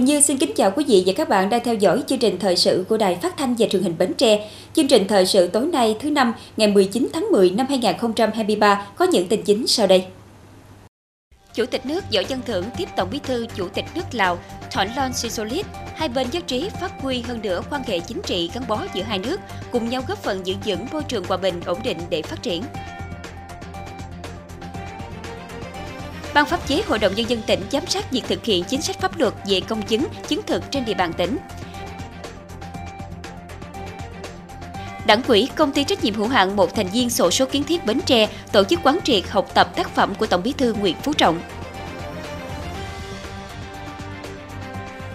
[0.00, 2.38] Quỳnh Như xin kính chào quý vị và các bạn đang theo dõi chương trình
[2.38, 4.50] thời sự của Đài Phát thanh và Truyền hình Bến Tre.
[4.74, 9.04] Chương trình thời sự tối nay thứ năm ngày 19 tháng 10 năm 2023 có
[9.04, 10.04] những tin chính sau đây.
[11.54, 14.38] Chủ tịch nước Võ Văn Thưởng tiếp Tổng Bí thư Chủ tịch nước Lào
[14.70, 18.50] thọn Lon Sisolit, hai bên nhất trí phát huy hơn nữa quan hệ chính trị
[18.54, 19.40] gắn bó giữa hai nước,
[19.72, 22.62] cùng nhau góp phần giữ vững môi trường hòa bình ổn định để phát triển.
[26.34, 29.00] Ban pháp chế Hội đồng Nhân dân tỉnh giám sát việc thực hiện chính sách
[29.00, 31.36] pháp luật về công chứng, chứng thực trên địa bàn tỉnh.
[35.06, 37.86] Đảng quỹ công ty trách nhiệm hữu hạn một thành viên sổ số kiến thiết
[37.86, 40.96] Bến Tre tổ chức quán triệt học tập tác phẩm của Tổng Bí thư Nguyễn
[41.02, 41.40] Phú Trọng.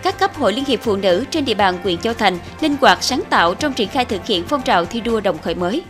[0.03, 3.03] Các cấp hội Liên hiệp Phụ nữ trên địa bàn huyện Châu Thành linh hoạt
[3.03, 5.83] sáng tạo trong triển khai thực hiện phong trào thi đua đồng khởi mới.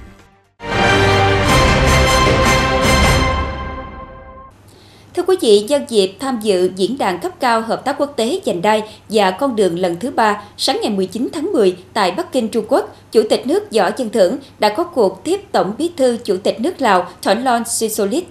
[5.16, 8.40] Thưa quý vị, nhân dịp tham dự diễn đàn cấp cao hợp tác quốc tế
[8.44, 12.32] dành đai và con đường lần thứ ba sáng ngày 19 tháng 10 tại Bắc
[12.32, 15.90] Kinh, Trung Quốc, Chủ tịch nước Võ Văn Thưởng đã có cuộc tiếp Tổng bí
[15.98, 18.24] thư Chủ tịch nước Lào Thỏn Lon Sisolit.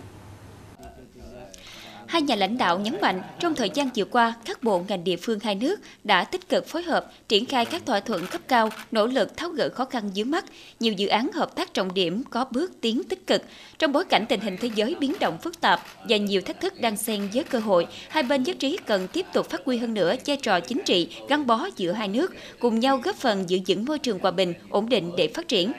[2.15, 5.17] Hai nhà lãnh đạo nhấn mạnh trong thời gian vừa qua, các bộ ngành địa
[5.17, 8.71] phương hai nước đã tích cực phối hợp, triển khai các thỏa thuận cấp cao,
[8.91, 10.45] nỗ lực tháo gỡ khó khăn dưới mắt.
[10.81, 13.43] Nhiều dự án hợp tác trọng điểm có bước tiến tích cực.
[13.79, 16.81] Trong bối cảnh tình hình thế giới biến động phức tạp và nhiều thách thức
[16.81, 19.95] đang xen với cơ hội, hai bên nhất trí cần tiếp tục phát huy hơn
[19.95, 23.59] nữa vai trò chính trị gắn bó giữa hai nước, cùng nhau góp phần giữ
[23.67, 25.73] vững môi trường hòa bình, ổn định để phát triển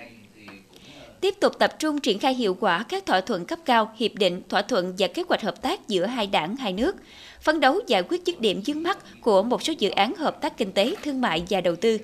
[1.26, 4.42] tiếp tục tập trung triển khai hiệu quả các thỏa thuận cấp cao, hiệp định,
[4.50, 6.96] thỏa thuận và kế hoạch hợp tác giữa hai đảng, hai nước,
[7.42, 10.58] phấn đấu giải quyết dứt điểm vướng mắt của một số dự án hợp tác
[10.58, 11.98] kinh tế, thương mại và đầu tư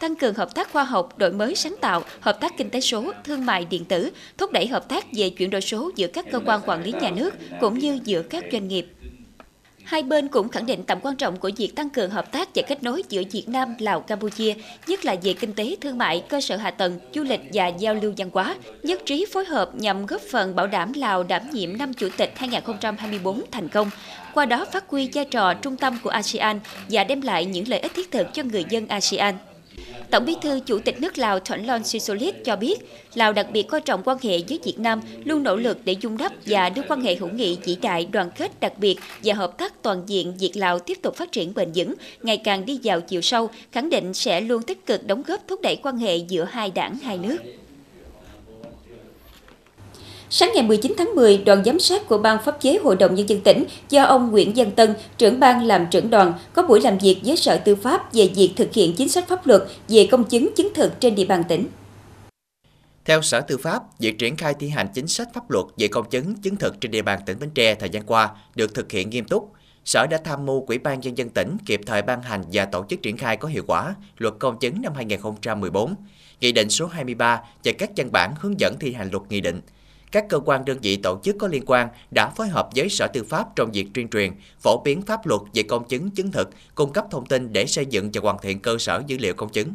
[0.00, 3.12] tăng cường hợp tác khoa học, đổi mới sáng tạo, hợp tác kinh tế số,
[3.24, 6.40] thương mại điện tử, thúc đẩy hợp tác về chuyển đổi số giữa các cơ
[6.46, 8.86] quan quản lý nhà nước cũng như giữa các doanh nghiệp.
[9.88, 12.62] Hai bên cũng khẳng định tầm quan trọng của việc tăng cường hợp tác và
[12.68, 14.54] kết nối giữa Việt Nam, Lào, Campuchia,
[14.86, 17.94] nhất là về kinh tế, thương mại, cơ sở hạ tầng, du lịch và giao
[17.94, 18.56] lưu văn hóa.
[18.82, 22.32] Nhất trí phối hợp nhằm góp phần bảo đảm Lào đảm nhiệm năm chủ tịch
[22.36, 23.90] 2024 thành công,
[24.34, 26.60] qua đó phát huy vai trò trung tâm của ASEAN
[26.90, 29.34] và đem lại những lợi ích thiết thực cho người dân ASEAN.
[30.10, 32.76] Tổng Bí thư Chủ tịch nước Lào Thonglun Sisulit cho biết,
[33.14, 36.18] Lào đặc biệt coi trọng quan hệ với Việt Nam, luôn nỗ lực để dung
[36.18, 39.58] đắp và đưa quan hệ hữu nghị vĩ đại, đoàn kết đặc biệt và hợp
[39.58, 43.00] tác toàn diện Việt Lào tiếp tục phát triển bền vững, ngày càng đi vào
[43.00, 46.44] chiều sâu, khẳng định sẽ luôn tích cực đóng góp thúc đẩy quan hệ giữa
[46.44, 47.36] hai đảng hai nước.
[50.30, 53.28] Sáng ngày 19 tháng 10, đoàn giám sát của Ban pháp chế Hội đồng Nhân
[53.28, 56.98] dân tỉnh do ông Nguyễn Văn Tân, trưởng ban làm trưởng đoàn, có buổi làm
[56.98, 60.24] việc với Sở Tư pháp về việc thực hiện chính sách pháp luật về công
[60.24, 61.66] chứng chứng thực trên địa bàn tỉnh.
[63.04, 66.10] Theo Sở Tư pháp, việc triển khai thi hành chính sách pháp luật về công
[66.10, 69.10] chứng chứng thực trên địa bàn tỉnh Bến Tre thời gian qua được thực hiện
[69.10, 69.52] nghiêm túc.
[69.84, 72.84] Sở đã tham mưu Ủy ban Nhân dân tỉnh kịp thời ban hành và tổ
[72.88, 75.94] chức triển khai có hiệu quả luật công chứng năm 2014,
[76.40, 79.60] Nghị định số 23 và các văn bản hướng dẫn thi hành luật nghị định–
[80.12, 83.06] các cơ quan đơn vị tổ chức có liên quan đã phối hợp với Sở
[83.06, 86.50] Tư pháp trong việc tuyên truyền, phổ biến pháp luật về công chứng chứng thực,
[86.74, 89.52] cung cấp thông tin để xây dựng và hoàn thiện cơ sở dữ liệu công
[89.52, 89.74] chứng.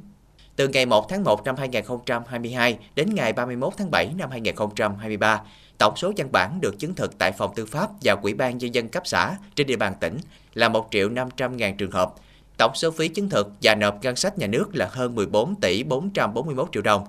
[0.56, 5.42] Từ ngày 1 tháng 1 năm 2022 đến ngày 31 tháng 7 năm 2023,
[5.78, 8.74] tổng số văn bản được chứng thực tại Phòng Tư pháp và Quỹ ban Nhân
[8.74, 10.18] dân cấp xã trên địa bàn tỉnh
[10.54, 12.14] là 1 triệu 500 ngàn trường hợp.
[12.58, 15.84] Tổng số phí chứng thực và nộp ngân sách nhà nước là hơn 14 tỷ
[15.84, 17.08] 441 triệu đồng.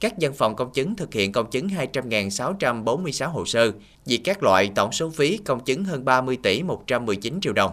[0.00, 3.72] Các văn phòng công chứng thực hiện công chứng 200.646 hồ sơ,
[4.06, 7.70] vì các loại tổng số phí công chứng hơn 30 tỷ 119 triệu đồng.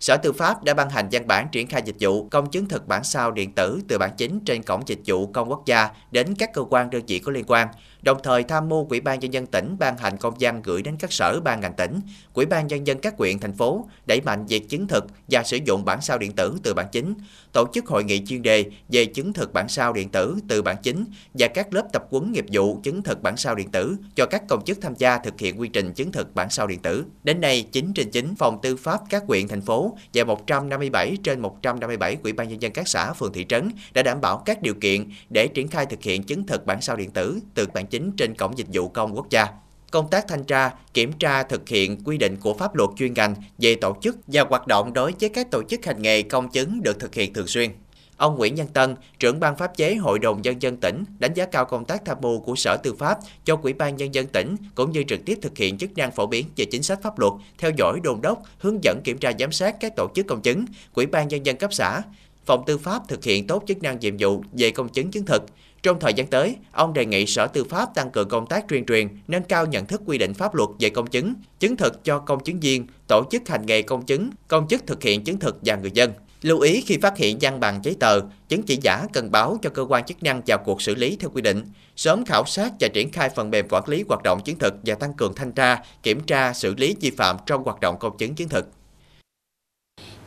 [0.00, 2.88] Sở Tư pháp đã ban hành văn bản triển khai dịch vụ công chứng thực
[2.88, 6.34] bản sao điện tử từ bản chính trên cổng dịch vụ công quốc gia đến
[6.34, 7.68] các cơ quan đơn vị có liên quan,
[8.06, 10.96] đồng thời tham mưu Ủy ban nhân dân tỉnh ban hành công văn gửi đến
[10.98, 12.00] các sở ban ngành tỉnh,
[12.34, 15.58] ủy ban nhân dân các huyện thành phố đẩy mạnh việc chứng thực và sử
[15.64, 17.14] dụng bản sao điện tử từ bản chính,
[17.52, 20.76] tổ chức hội nghị chuyên đề về chứng thực bản sao điện tử từ bản
[20.82, 21.04] chính
[21.34, 24.42] và các lớp tập huấn nghiệp vụ chứng thực bản sao điện tử cho các
[24.48, 27.04] công chức tham gia thực hiện quy trình chứng thực bản sao điện tử.
[27.24, 31.40] Đến nay, 9 trên 9 phòng tư pháp các huyện thành phố và 157 trên
[31.40, 34.74] 157 ủy ban nhân dân các xã phường thị trấn đã đảm bảo các điều
[34.74, 37.95] kiện để triển khai thực hiện chứng thực bản sao điện tử từ bản chính
[38.16, 39.46] trên cổng dịch vụ công quốc gia
[39.90, 43.34] công tác thanh tra, kiểm tra thực hiện quy định của pháp luật chuyên ngành
[43.58, 46.82] về tổ chức và hoạt động đối với các tổ chức hành nghề công chứng
[46.82, 47.70] được thực hiện thường xuyên.
[48.16, 51.46] Ông Nguyễn Nhân Tân, trưởng ban pháp chế Hội đồng Nhân dân tỉnh, đánh giá
[51.46, 54.56] cao công tác tham mưu của Sở Tư pháp cho Quỹ ban Nhân dân tỉnh,
[54.74, 57.32] cũng như trực tiếp thực hiện chức năng phổ biến về chính sách pháp luật,
[57.58, 60.64] theo dõi đồn đốc, hướng dẫn kiểm tra giám sát các tổ chức công chứng,
[60.94, 62.02] Quỹ ban Nhân dân cấp xã.
[62.46, 65.42] Phòng Tư pháp thực hiện tốt chức năng nhiệm vụ về công chứng chứng thực,
[65.86, 68.86] trong thời gian tới, ông đề nghị Sở Tư pháp tăng cường công tác tuyên
[68.86, 72.18] truyền, nâng cao nhận thức quy định pháp luật về công chứng, chứng thực cho
[72.18, 75.58] công chứng viên, tổ chức hành nghề công chứng, công chức thực hiện chứng thực
[75.62, 76.12] và người dân.
[76.42, 79.70] Lưu ý khi phát hiện văn bằng giấy tờ, chứng chỉ giả cần báo cho
[79.70, 81.62] cơ quan chức năng vào cuộc xử lý theo quy định,
[81.96, 84.94] sớm khảo sát và triển khai phần mềm quản lý hoạt động chứng thực và
[84.94, 88.34] tăng cường thanh tra, kiểm tra, xử lý vi phạm trong hoạt động công chứng
[88.34, 88.68] chứng thực.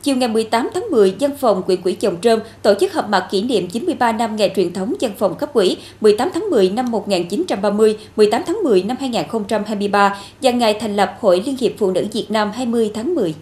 [0.03, 3.27] Chiều ngày 18 tháng 10, dân phòng Quỹ quỹ Chồng Trơm tổ chức họp mặt
[3.31, 6.91] kỷ niệm 93 năm ngày truyền thống dân phòng cấp quỹ 18 tháng 10 năm
[6.91, 12.05] 1930, 18 tháng 10 năm 2023 và ngày thành lập Hội Liên hiệp Phụ nữ
[12.13, 13.35] Việt Nam 20 tháng 10.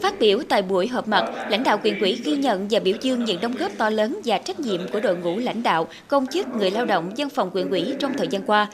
[0.00, 3.24] Phát biểu tại buổi họp mặt, lãnh đạo quyền quỹ ghi nhận và biểu dương
[3.24, 6.46] những đóng góp to lớn và trách nhiệm của đội ngũ lãnh đạo, công chức,
[6.54, 8.66] người lao động, dân phòng quyền quỹ trong thời gian qua.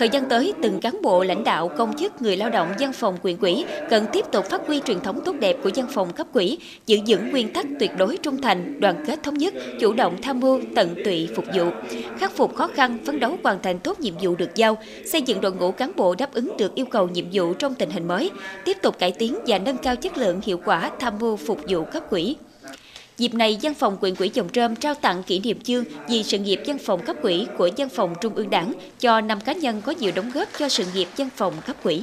[0.00, 3.16] Thời gian tới, từng cán bộ lãnh đạo, công chức, người lao động văn phòng
[3.22, 6.26] quyền quỹ cần tiếp tục phát huy truyền thống tốt đẹp của văn phòng cấp
[6.32, 10.22] quỹ, giữ vững nguyên tắc tuyệt đối trung thành, đoàn kết thống nhất, chủ động
[10.22, 11.64] tham mưu, tận tụy phục vụ,
[12.18, 15.40] khắc phục khó khăn, phấn đấu hoàn thành tốt nhiệm vụ được giao, xây dựng
[15.40, 18.30] đội ngũ cán bộ đáp ứng được yêu cầu nhiệm vụ trong tình hình mới,
[18.64, 21.84] tiếp tục cải tiến và nâng cao chất lượng hiệu quả tham mưu phục vụ
[21.84, 22.36] cấp quỹ.
[23.20, 26.38] Dịp này, Văn phòng quyền quỹ Dòng Trơm trao tặng kỷ niệm chương vì sự
[26.38, 29.82] nghiệp văn phòng cấp quỹ của Văn phòng Trung ương Đảng cho năm cá nhân
[29.82, 32.02] có nhiều đóng góp cho sự nghiệp văn phòng cấp quỹ.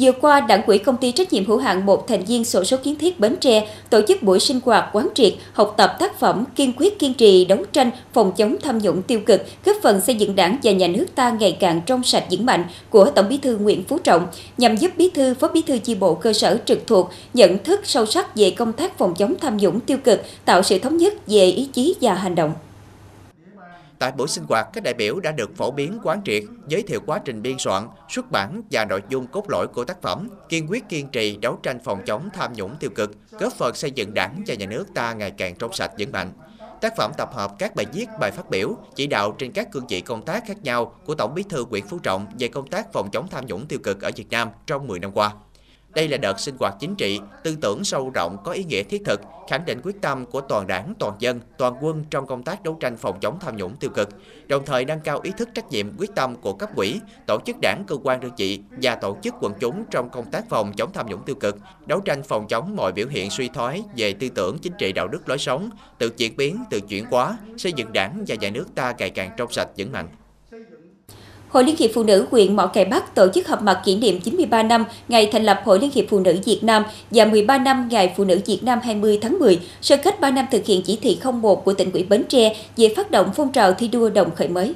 [0.00, 2.76] Vừa qua, Đảng quỹ công ty trách nhiệm hữu hạn một thành viên sổ số
[2.76, 6.44] kiến thiết Bến Tre tổ chức buổi sinh hoạt quán triệt, học tập tác phẩm
[6.56, 10.14] kiên quyết kiên trì đấu tranh phòng chống tham nhũng tiêu cực, góp phần xây
[10.14, 13.38] dựng Đảng và nhà nước ta ngày càng trong sạch vững mạnh của Tổng Bí
[13.38, 14.26] thư Nguyễn Phú Trọng
[14.58, 17.80] nhằm giúp Bí thư, Phó Bí thư chi bộ cơ sở trực thuộc nhận thức
[17.84, 21.14] sâu sắc về công tác phòng chống tham nhũng tiêu cực, tạo sự thống nhất
[21.26, 22.52] về ý chí và hành động.
[23.98, 27.00] Tại buổi sinh hoạt, các đại biểu đã được phổ biến quán triệt, giới thiệu
[27.06, 30.70] quá trình biên soạn, xuất bản và nội dung cốt lõi của tác phẩm, kiên
[30.70, 34.14] quyết kiên trì đấu tranh phòng chống tham nhũng tiêu cực, góp phần xây dựng
[34.14, 36.32] đảng và nhà nước ta ngày càng trong sạch vững mạnh.
[36.80, 39.86] Tác phẩm tập hợp các bài viết, bài phát biểu, chỉ đạo trên các cương
[39.86, 42.92] vị công tác khác nhau của Tổng bí thư Nguyễn Phú Trọng về công tác
[42.92, 45.32] phòng chống tham nhũng tiêu cực ở Việt Nam trong 10 năm qua.
[45.96, 49.02] Đây là đợt sinh hoạt chính trị, tư tưởng sâu rộng có ý nghĩa thiết
[49.04, 52.62] thực, khẳng định quyết tâm của toàn đảng, toàn dân, toàn quân trong công tác
[52.62, 54.08] đấu tranh phòng chống tham nhũng tiêu cực,
[54.46, 57.56] đồng thời nâng cao ý thức trách nhiệm quyết tâm của cấp ủy, tổ chức
[57.62, 60.92] đảng, cơ quan đơn vị và tổ chức quần chúng trong công tác phòng chống
[60.92, 64.28] tham nhũng tiêu cực, đấu tranh phòng chống mọi biểu hiện suy thoái về tư
[64.28, 67.92] tưởng chính trị đạo đức lối sống, tự chuyển biến, tự chuyển hóa, xây dựng
[67.92, 70.08] đảng và nhà nước ta ngày càng trong sạch vững mạnh.
[71.56, 74.20] Hội Liên hiệp Phụ nữ huyện Mỏ Cày Bắc tổ chức họp mặt kỷ niệm
[74.20, 77.88] 93 năm ngày thành lập Hội Liên hiệp Phụ nữ Việt Nam và 13 năm
[77.90, 80.98] Ngày Phụ nữ Việt Nam 20 tháng 10, sơ kết 3 năm thực hiện chỉ
[81.02, 84.34] thị 01 của tỉnh ủy Bến Tre về phát động phong trào thi đua đồng
[84.34, 84.74] khởi mới.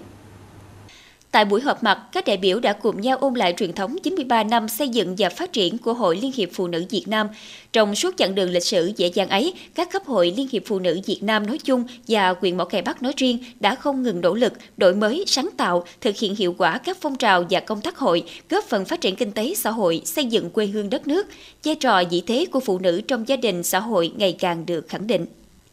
[1.32, 4.44] Tại buổi họp mặt, các đại biểu đã cùng nhau ôn lại truyền thống 93
[4.44, 7.28] năm xây dựng và phát triển của Hội Liên hiệp Phụ nữ Việt Nam.
[7.72, 10.78] Trong suốt chặng đường lịch sử dễ dàng ấy, các cấp hội Liên hiệp Phụ
[10.78, 14.20] nữ Việt Nam nói chung và quyền Mỏ Cày Bắc nói riêng đã không ngừng
[14.20, 17.80] nỗ lực, đổi mới, sáng tạo, thực hiện hiệu quả các phong trào và công
[17.80, 21.08] tác hội, góp phần phát triển kinh tế xã hội, xây dựng quê hương đất
[21.08, 21.26] nước.
[21.64, 24.88] Vai trò vị thế của phụ nữ trong gia đình xã hội ngày càng được
[24.88, 25.26] khẳng định.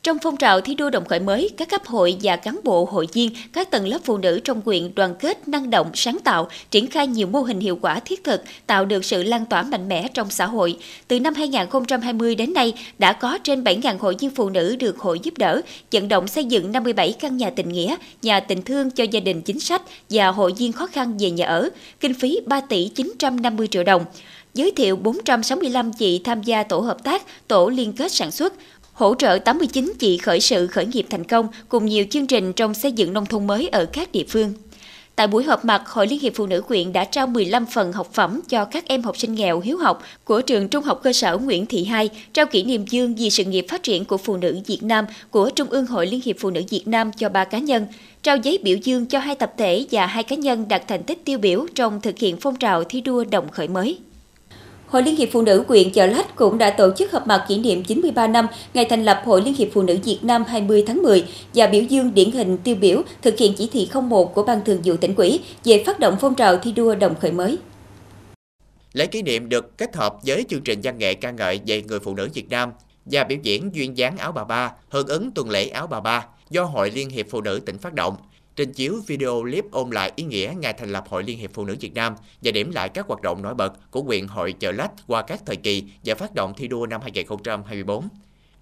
[0.04, 3.08] Trong phong trào thi đua đồng khởi mới, các cấp hội và cán bộ hội
[3.14, 6.88] viên, các tầng lớp phụ nữ trong huyện đoàn kết, năng động, sáng tạo, triển
[6.88, 10.08] khai nhiều mô hình hiệu quả thiết thực, tạo được sự lan tỏa mạnh mẽ
[10.14, 10.78] trong xã hội.
[11.08, 15.20] Từ năm 2020 đến nay, đã có trên 7.000 hội viên phụ nữ được hội
[15.24, 19.04] giúp đỡ, vận động xây dựng 57 căn nhà tình nghĩa, nhà tình thương cho
[19.04, 21.70] gia đình chính sách và hội viên khó khăn về nhà ở,
[22.00, 24.06] kinh phí 3 tỷ 950 triệu đồng
[24.58, 28.54] giới thiệu 465 chị tham gia tổ hợp tác, tổ liên kết sản xuất,
[28.98, 32.74] hỗ trợ 89 chị khởi sự khởi nghiệp thành công cùng nhiều chương trình trong
[32.74, 34.54] xây dựng nông thôn mới ở các địa phương.
[35.16, 38.14] Tại buổi họp mặt, Hội Liên hiệp Phụ nữ quyện đã trao 15 phần học
[38.14, 41.38] phẩm cho các em học sinh nghèo hiếu học của trường Trung học cơ sở
[41.38, 44.60] Nguyễn Thị Hai, trao kỷ niệm chương vì sự nghiệp phát triển của phụ nữ
[44.66, 47.58] Việt Nam của Trung ương Hội Liên hiệp Phụ nữ Việt Nam cho ba cá
[47.58, 47.86] nhân,
[48.24, 51.26] trao giấy biểu dương cho hai tập thể và hai cá nhân đạt thành tích
[51.26, 53.98] tiêu biểu trong thực hiện phong trào thi đua đồng khởi mới.
[54.88, 57.58] Hội Liên hiệp Phụ nữ huyện Chợ Lách cũng đã tổ chức họp mặt kỷ
[57.58, 61.04] niệm 93 năm ngày thành lập Hội Liên hiệp Phụ nữ Việt Nam 20 tháng
[61.04, 64.64] 10 và biểu dương điển hình tiêu biểu thực hiện chỉ thị 01 của Ban
[64.66, 67.58] Thường vụ tỉnh ủy về phát động phong trào thi đua đồng khởi mới.
[68.94, 72.00] Lễ kỷ niệm được kết hợp với chương trình văn nghệ ca ngợi về người
[72.00, 72.72] phụ nữ Việt Nam
[73.06, 76.26] và biểu diễn duyên dáng áo bà ba, hưởng ứng tuần lễ áo bà ba
[76.50, 78.16] do Hội Liên hiệp Phụ nữ tỉnh phát động
[78.58, 81.66] trình chiếu video clip ôn lại ý nghĩa ngày thành lập Hội Liên hiệp Phụ
[81.66, 84.72] nữ Việt Nam và điểm lại các hoạt động nổi bật của huyện hội Chợ
[84.72, 88.08] Lách qua các thời kỳ và phát động thi đua năm 2024.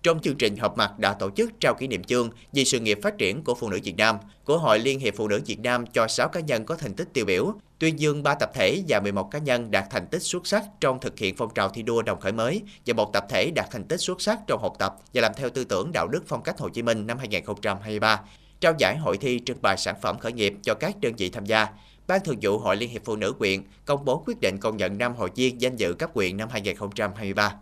[0.03, 2.99] Trong chương trình họp mặt đã tổ chức trao kỷ niệm chương vì sự nghiệp
[3.03, 5.85] phát triển của phụ nữ Việt Nam của Hội Liên hiệp Phụ nữ Việt Nam
[5.87, 8.99] cho 6 cá nhân có thành tích tiêu biểu, tuyên dương 3 tập thể và
[8.99, 12.01] 11 cá nhân đạt thành tích xuất sắc trong thực hiện phong trào thi đua
[12.01, 14.95] đồng khởi mới và một tập thể đạt thành tích xuất sắc trong học tập
[15.13, 18.21] và làm theo tư tưởng đạo đức phong cách Hồ Chí Minh năm 2023
[18.59, 21.45] trao giải hội thi trưng bày sản phẩm khởi nghiệp cho các đơn vị tham
[21.45, 21.67] gia.
[22.07, 24.97] Ban Thường vụ Hội Liên hiệp Phụ nữ quyện công bố quyết định công nhận
[24.97, 27.53] năm hội viên danh dự cấp quyện năm 2023.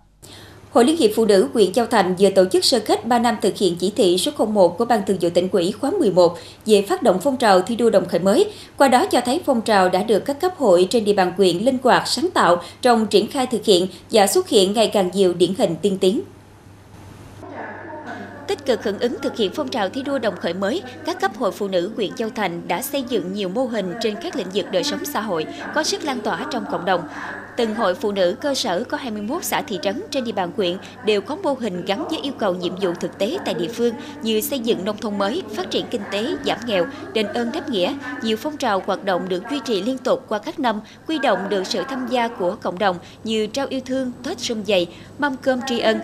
[0.74, 3.38] Hội Liên hiệp Phụ nữ huyện Châu Thành vừa tổ chức sơ kết 3 năm
[3.42, 6.82] thực hiện chỉ thị số 01 của Ban Thường vụ tỉnh ủy khóa 11 về
[6.82, 8.52] phát động phong trào thi đua đồng khởi mới.
[8.78, 11.58] Qua đó cho thấy phong trào đã được các cấp hội trên địa bàn huyện
[11.58, 15.34] linh hoạt, sáng tạo trong triển khai thực hiện và xuất hiện ngày càng nhiều
[15.34, 16.22] điển hình tiên tiến.
[18.54, 21.32] Tích cực hưởng ứng thực hiện phong trào thi đua đồng khởi mới, các cấp
[21.38, 24.48] hội phụ nữ huyện Châu Thành đã xây dựng nhiều mô hình trên các lĩnh
[24.54, 25.46] vực đời sống xã hội
[25.76, 27.08] có sức lan tỏa trong cộng đồng.
[27.58, 30.78] Từng hội phụ nữ cơ sở có 21 xã thị trấn trên địa bàn huyện
[31.06, 33.94] đều có mô hình gắn với yêu cầu nhiệm vụ thực tế tại địa phương
[34.22, 37.70] như xây dựng nông thôn mới, phát triển kinh tế, giảm nghèo, đền ơn đáp
[37.70, 37.94] nghĩa.
[38.24, 41.40] Nhiều phong trào hoạt động được duy trì liên tục qua các năm, quy động
[41.50, 44.88] được sự tham gia của cộng đồng như trao yêu thương, Tết xuân dày,
[45.20, 46.00] mâm cơm tri ân,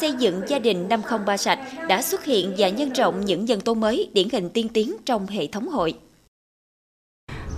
[0.00, 3.48] xây dựng gia đình năm không ba sạch đã xuất hiện và nhân rộng những
[3.48, 5.94] dân tố mới điển hình tiên tiến trong hệ thống hội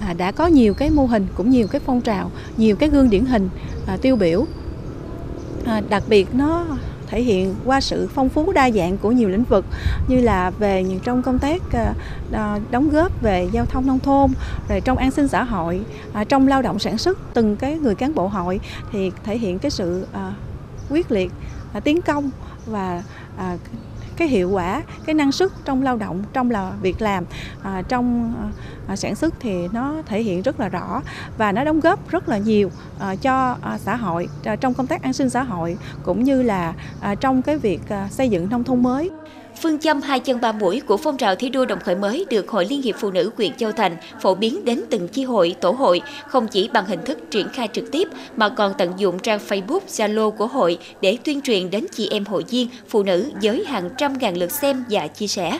[0.07, 3.11] À, đã có nhiều cái mô hình cũng nhiều cái phong trào, nhiều cái gương
[3.11, 3.49] điển hình
[3.87, 4.45] à, tiêu biểu.
[5.65, 6.67] À, đặc biệt nó
[7.07, 9.65] thể hiện qua sự phong phú đa dạng của nhiều lĩnh vực
[10.09, 11.63] như là về trong công tác
[12.71, 14.31] đóng góp về giao thông nông thôn,
[14.69, 15.81] rồi trong an sinh xã hội
[16.29, 18.61] trong lao động sản xuất, từng cái người cán bộ hội
[18.93, 20.07] thì thể hiện cái sự
[20.91, 21.33] quyết liệt
[21.85, 22.31] tiến công
[22.67, 23.03] và
[24.17, 27.25] cái hiệu quả cái năng suất trong lao động trong là việc làm
[27.63, 28.47] à, trong à,
[28.87, 31.03] à, sản xuất thì nó thể hiện rất là rõ
[31.39, 34.87] và nó đóng góp rất là nhiều à, cho à, xã hội à, trong công
[34.87, 38.49] tác an sinh xã hội cũng như là à, trong cái việc à, xây dựng
[38.51, 39.11] nông thôn mới.
[39.61, 42.51] Phương châm hai chân ba mũi của phong trào thi đua đồng khởi mới được
[42.51, 45.71] Hội Liên hiệp Phụ nữ huyện Châu Thành phổ biến đến từng chi hội, tổ
[45.71, 49.41] hội, không chỉ bằng hình thức triển khai trực tiếp mà còn tận dụng trang
[49.49, 53.65] Facebook, Zalo của hội để tuyên truyền đến chị em hội viên, phụ nữ với
[53.67, 55.59] hàng trăm ngàn lượt xem và chia sẻ.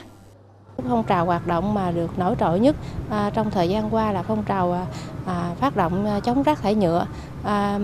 [0.89, 2.77] Phong trào hoạt động mà được nổi trội nhất
[3.11, 4.87] à, trong thời gian qua là phong trào à,
[5.27, 7.07] à phát động à, chống rác thải nhựa,
[7.45, 7.79] à,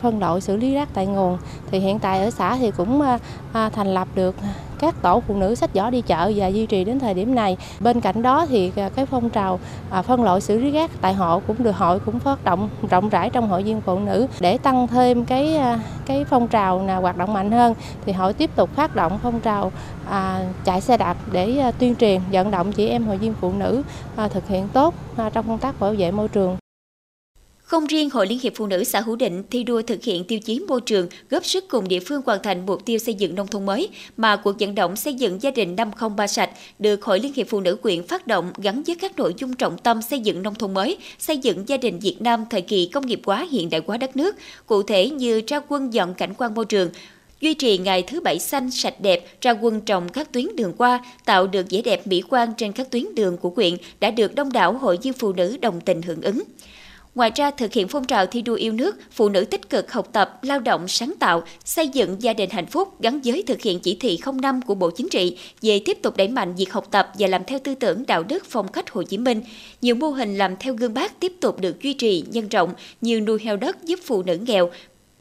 [0.00, 1.38] phân loại xử lý rác tại nguồn.
[1.70, 3.00] Thì hiện tại ở xã thì cũng
[3.52, 4.34] à, thành lập được
[4.78, 7.56] các tổ phụ nữ sách giỏ đi chợ và duy trì đến thời điểm này.
[7.80, 9.60] Bên cạnh đó thì ờ, cái phong trào
[9.90, 13.08] à, phân loại xử lý rác tại hộ cũng được hội cũng phát động rộng
[13.08, 16.96] rãi trong hội viên phụ nữ để tăng thêm cái à, cái phong trào là
[16.96, 17.74] hoạt động mạnh hơn
[18.06, 19.72] thì hội tiếp tục phát động phong trào
[20.10, 23.82] à, chạy xe đạp để tuyên truyền vận động chị em hội viên phụ nữ
[24.16, 26.56] à, thực hiện tốt à, trong công tác bảo vệ môi trường.
[27.68, 30.38] Không riêng Hội Liên hiệp Phụ nữ xã Hữu Định thi đua thực hiện tiêu
[30.38, 33.46] chí môi trường, góp sức cùng địa phương hoàn thành mục tiêu xây dựng nông
[33.46, 37.32] thôn mới, mà cuộc vận động xây dựng gia đình 503 sạch được Hội Liên
[37.32, 40.42] hiệp Phụ nữ quyện phát động gắn với các nội dung trọng tâm xây dựng
[40.42, 43.70] nông thôn mới, xây dựng gia đình Việt Nam thời kỳ công nghiệp hóa hiện
[43.70, 46.90] đại hóa đất nước, cụ thể như ra quân dọn cảnh quan môi trường,
[47.40, 51.04] duy trì ngày thứ bảy xanh sạch đẹp ra quân trồng các tuyến đường qua
[51.24, 54.52] tạo được vẻ đẹp mỹ quan trên các tuyến đường của quyện đã được đông
[54.52, 56.42] đảo hội viên phụ nữ đồng tình hưởng ứng.
[57.18, 60.08] Ngoài ra, thực hiện phong trào thi đua yêu nước, phụ nữ tích cực học
[60.12, 63.80] tập, lao động, sáng tạo, xây dựng gia đình hạnh phúc gắn với thực hiện
[63.80, 67.12] chỉ thị 05 của Bộ Chính trị về tiếp tục đẩy mạnh việc học tập
[67.18, 69.42] và làm theo tư tưởng đạo đức phong cách Hồ Chí Minh.
[69.80, 73.20] Nhiều mô hình làm theo gương bác tiếp tục được duy trì, nhân rộng như
[73.20, 74.70] nuôi heo đất giúp phụ nữ nghèo,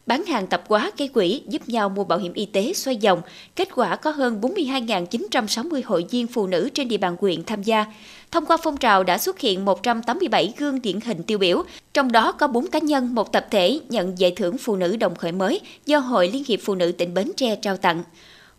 [0.08, 3.22] bán hàng tập quá gây quỹ giúp nhau mua bảo hiểm y tế xoay dòng.
[3.56, 7.86] Kết quả có hơn 42.960 hội viên phụ nữ trên địa bàn huyện tham gia.
[8.32, 12.32] Thông qua phong trào đã xuất hiện 187 gương điển hình tiêu biểu, trong đó
[12.32, 15.62] có 4 cá nhân, một tập thể nhận giải thưởng phụ nữ đồng khởi mới
[15.86, 18.04] do Hội Liên hiệp Phụ nữ tỉnh Bến Tre trao tặng.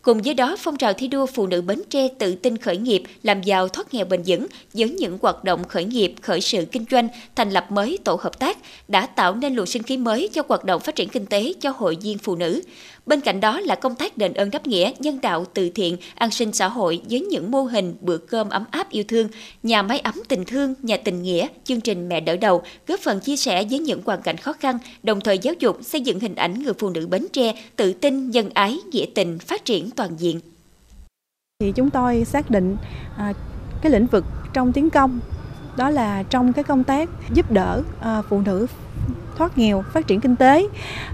[0.08, 3.02] Cùng với đó, phong trào thi đua phụ nữ Bến Tre tự tin khởi nghiệp,
[3.22, 6.84] làm giàu thoát nghèo bền vững với những hoạt động khởi nghiệp, khởi sự kinh
[6.90, 10.42] doanh, thành lập mới tổ hợp tác đã tạo nên luồng sinh khí mới cho
[10.48, 12.60] hoạt động phát triển kinh tế cho hội viên phụ nữ.
[13.08, 16.30] Bên cạnh đó là công tác đền ơn đáp nghĩa, nhân đạo từ thiện, an
[16.30, 19.28] sinh xã hội với những mô hình bữa cơm ấm áp yêu thương,
[19.62, 23.20] nhà máy ấm tình thương, nhà tình nghĩa, chương trình mẹ đỡ đầu, góp phần
[23.20, 26.34] chia sẻ với những hoàn cảnh khó khăn, đồng thời giáo dục xây dựng hình
[26.34, 30.10] ảnh người phụ nữ Bến Tre tự tin, nhân ái, nghĩa tình, phát triển toàn
[30.18, 30.40] diện.
[31.60, 32.76] Thì chúng tôi xác định
[33.16, 33.32] à,
[33.82, 35.20] cái lĩnh vực trong tiến công
[35.76, 38.66] đó là trong cái công tác giúp đỡ à, phụ nữ
[39.38, 40.68] thoát nghèo, phát triển kinh tế.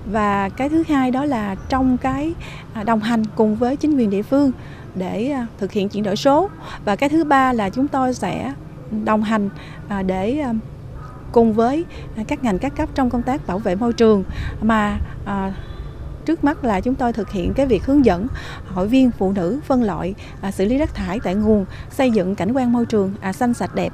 [0.07, 2.35] Và cái thứ hai đó là trong cái
[2.75, 4.53] à, đồng hành cùng với chính quyền địa phương
[4.95, 6.51] để à, thực hiện chuyển đổi số.
[6.85, 8.53] Và cái thứ ba là chúng tôi sẽ
[9.05, 9.51] đồng hành
[9.89, 10.45] à, để
[11.33, 11.85] cùng với
[12.29, 14.25] các ngành các cấp trong công tác bảo vệ môi trường.
[14.63, 14.99] Mà
[16.25, 18.27] trước mắt là chúng tôi thực hiện cái việc hướng dẫn
[18.67, 20.15] hội viên phụ nữ phân loại
[20.53, 23.93] xử lý rác thải tại nguồn, xây dựng cảnh quan môi trường xanh sạch đẹp.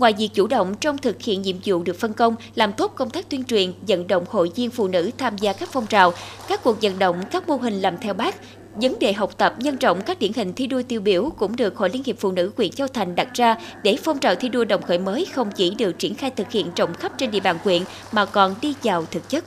[0.00, 3.10] Ngoài việc chủ động trong thực hiện nhiệm vụ được phân công, làm tốt công
[3.10, 6.12] tác tuyên truyền, vận động hội viên phụ nữ tham gia các phong trào,
[6.48, 8.34] các cuộc vận động, các mô hình làm theo bác,
[8.74, 11.76] Vấn đề học tập nhân rộng các điển hình thi đua tiêu biểu cũng được
[11.76, 14.64] Hội Liên hiệp Phụ nữ huyện Châu Thành đặt ra để phong trào thi đua
[14.64, 17.56] đồng khởi mới không chỉ được triển khai thực hiện rộng khắp trên địa bàn
[17.64, 19.44] huyện mà còn đi vào thực chất.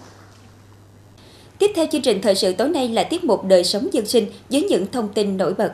[1.58, 4.26] Tiếp theo chương trình thời sự tối nay là tiết mục đời sống dân sinh
[4.50, 5.74] với những thông tin nổi bật.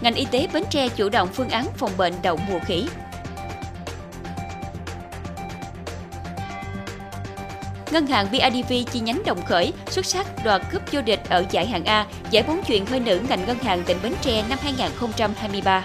[0.00, 2.84] Ngành y tế Bến Tre chủ động phương án phòng bệnh đậu mùa khỉ.
[7.92, 11.66] Ngân hàng BIDV chi nhánh Đồng Khởi xuất sắc đoạt cúp vô địch ở giải
[11.66, 15.84] hạng A, giải bóng chuyền hơi nữ ngành ngân hàng tỉnh Bến Tre năm 2023.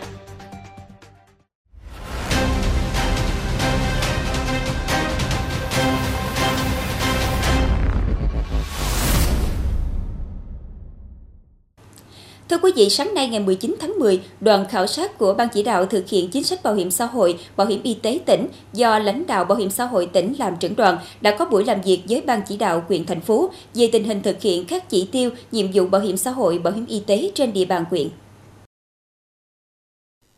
[12.54, 15.64] Thưa quý vị, sáng nay ngày 19 tháng 10, đoàn khảo sát của Ban chỉ
[15.64, 19.00] đạo thực hiện chính sách bảo hiểm xã hội, bảo hiểm y tế tỉnh do
[19.00, 22.02] lãnh đạo bảo hiểm xã hội tỉnh làm trưởng đoàn đã có buổi làm việc
[22.10, 25.30] với Ban chỉ đạo huyện thành phố về tình hình thực hiện các chỉ tiêu,
[25.52, 28.10] nhiệm vụ bảo hiểm xã hội, bảo hiểm y tế trên địa bàn huyện.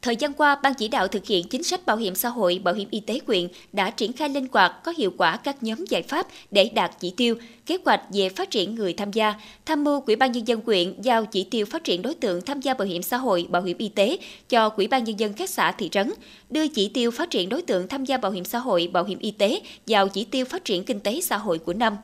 [0.05, 2.73] Thời gian qua, Ban chỉ đạo thực hiện chính sách bảo hiểm xã hội, bảo
[2.73, 6.01] hiểm y tế quyện đã triển khai linh hoạt có hiệu quả các nhóm giải
[6.01, 7.35] pháp để đạt chỉ tiêu,
[7.65, 9.33] kế hoạch về phát triển người tham gia,
[9.65, 12.61] tham mưu Quỹ ban nhân dân quyện giao chỉ tiêu phát triển đối tượng tham
[12.61, 14.17] gia bảo hiểm xã hội, bảo hiểm y tế
[14.49, 16.13] cho Quỹ ban nhân dân các xã thị trấn,
[16.49, 19.19] đưa chỉ tiêu phát triển đối tượng tham gia bảo hiểm xã hội, bảo hiểm
[19.19, 21.97] y tế vào chỉ tiêu phát triển kinh tế xã hội của năm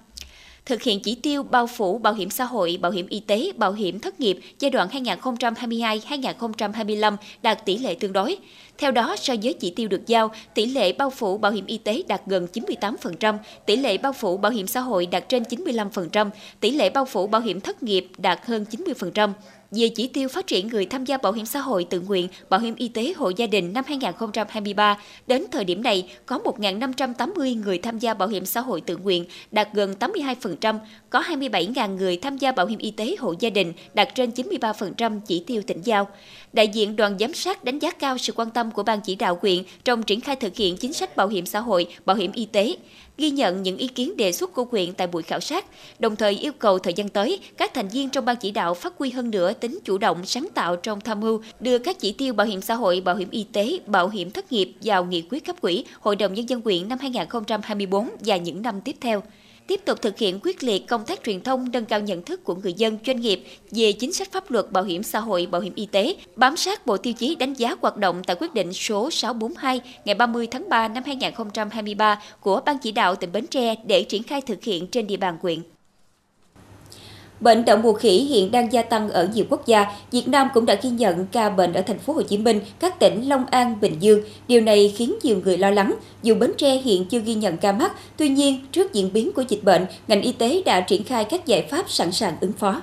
[0.66, 3.74] thực hiện chỉ tiêu bao phủ bảo hiểm xã hội, bảo hiểm y tế, bảo
[3.74, 8.38] hiểm thất nghiệp giai đoạn 2022-2025 đạt tỷ lệ tương đối.
[8.78, 11.78] Theo đó, so với chỉ tiêu được giao, tỷ lệ bao phủ bảo hiểm y
[11.78, 16.30] tế đạt gần 98%, tỷ lệ bao phủ bảo hiểm xã hội đạt trên 95%,
[16.60, 19.34] tỷ lệ bao phủ bảo hiểm thất nghiệp đạt hơn 90%
[19.72, 22.60] về chỉ tiêu phát triển người tham gia bảo hiểm xã hội tự nguyện, bảo
[22.60, 24.98] hiểm y tế hộ gia đình năm 2023,
[25.28, 29.26] đến thời điểm này có 1.580 người tham gia bảo hiểm xã hội tự nguyện,
[29.52, 33.74] đạt gần 82%, có 27.000 người tham gia bảo hiểm y tế hộ gia đình,
[33.94, 36.08] đạt trên 93% chỉ tiêu tỉnh giao.
[36.54, 39.40] Đại diện đoàn giám sát đánh giá cao sự quan tâm của Ban chỉ đạo
[39.42, 42.46] huyện trong triển khai thực hiện chính sách bảo hiểm xã hội, bảo hiểm y
[42.46, 42.76] tế
[43.22, 45.66] ghi nhận những ý kiến đề xuất của huyện tại buổi khảo sát,
[46.00, 48.94] đồng thời yêu cầu thời gian tới, các thành viên trong ban chỉ đạo phát
[48.98, 52.34] huy hơn nữa tính chủ động sáng tạo trong tham mưu, đưa các chỉ tiêu
[52.34, 55.46] bảo hiểm xã hội, bảo hiểm y tế, bảo hiểm thất nghiệp vào nghị quyết
[55.46, 59.24] cấp quỹ Hội đồng Nhân dân huyện năm 2024 và những năm tiếp theo
[59.68, 62.56] tiếp tục thực hiện quyết liệt công tác truyền thông nâng cao nhận thức của
[62.56, 65.74] người dân doanh nghiệp về chính sách pháp luật bảo hiểm xã hội, bảo hiểm
[65.76, 69.12] y tế, bám sát bộ tiêu chí đánh giá hoạt động tại quyết định số
[69.12, 74.04] 642 ngày 30 tháng 3 năm 2023 của Ban chỉ đạo tỉnh Bến Tre để
[74.04, 75.60] triển khai thực hiện trên địa bàn huyện.
[77.42, 79.86] Bệnh đậu mùa khỉ hiện đang gia tăng ở nhiều quốc gia.
[80.12, 83.00] Việt Nam cũng đã ghi nhận ca bệnh ở thành phố Hồ Chí Minh, các
[83.00, 84.22] tỉnh Long An, Bình Dương.
[84.48, 85.96] Điều này khiến nhiều người lo lắng.
[86.24, 89.44] Dù Bến Tre hiện chưa ghi nhận ca mắc, tuy nhiên trước diễn biến của
[89.48, 92.82] dịch bệnh, ngành y tế đã triển khai các giải pháp sẵn sàng ứng phó.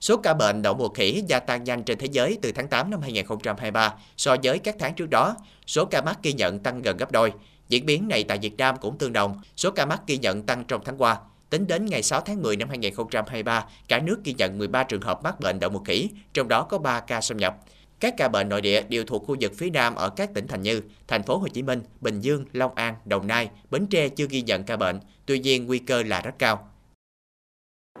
[0.00, 2.90] Số ca bệnh đậu mùa khỉ gia tăng nhanh trên thế giới từ tháng 8
[2.90, 5.36] năm 2023 so với các tháng trước đó.
[5.66, 7.32] Số ca mắc ghi nhận tăng gần gấp đôi.
[7.68, 10.64] Diễn biến này tại Việt Nam cũng tương đồng, số ca mắc ghi nhận tăng
[10.68, 11.16] trong tháng qua.
[11.50, 15.20] Tính đến ngày 6 tháng 10 năm 2023, cả nước ghi nhận 13 trường hợp
[15.24, 17.56] mắc bệnh đậu mùa khỉ, trong đó có 3 ca xâm nhập.
[18.00, 20.62] Các ca bệnh nội địa đều thuộc khu vực phía Nam ở các tỉnh thành
[20.62, 24.26] như Thành phố Hồ Chí Minh, Bình Dương, Long An, Đồng Nai, Bến Tre chưa
[24.30, 26.58] ghi nhận ca bệnh, tuy nhiên nguy cơ là rất cao.